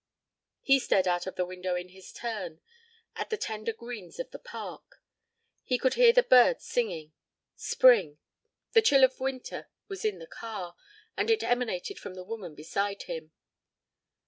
He 0.63 0.79
stared 0.79 1.07
out 1.07 1.27
of 1.27 1.35
the 1.35 1.45
window 1.45 1.75
in 1.75 1.89
his 1.89 2.11
turn 2.11 2.59
at 3.15 3.29
the 3.29 3.37
tender 3.37 3.71
greens 3.71 4.17
of 4.19 4.31
the 4.31 4.39
Park. 4.39 4.99
He 5.63 5.77
could 5.77 5.93
hear 5.93 6.11
the 6.11 6.23
birds 6.23 6.65
singing. 6.65 7.13
Spring! 7.55 8.17
The 8.71 8.81
chill 8.81 9.03
of 9.03 9.19
winter 9.19 9.69
was 9.87 10.03
in 10.03 10.17
the 10.17 10.25
car, 10.25 10.75
and 11.15 11.29
it 11.29 11.43
emanated 11.43 11.99
from 11.99 12.15
the 12.15 12.23
woman 12.23 12.55
beside 12.55 13.03
him. 13.03 13.31